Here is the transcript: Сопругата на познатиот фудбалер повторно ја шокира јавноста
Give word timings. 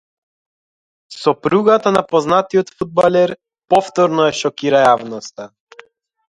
Сопругата 1.19 1.91
на 1.97 2.03
познатиот 2.13 2.71
фудбалер 2.79 3.35
повторно 3.75 4.27
ја 4.29 4.33
шокира 4.41 4.83
јавноста 4.87 5.49